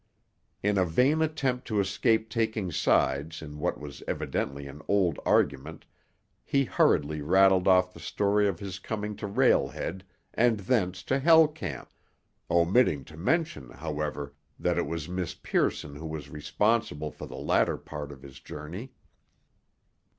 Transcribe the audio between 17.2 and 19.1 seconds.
the latter part of his journey.